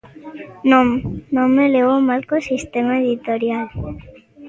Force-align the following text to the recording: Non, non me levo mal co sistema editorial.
Non, 0.71 0.85
non 1.35 1.47
me 1.57 1.65
levo 1.75 1.95
mal 2.09 2.21
co 2.29 2.47
sistema 2.51 2.93
editorial. 3.03 3.65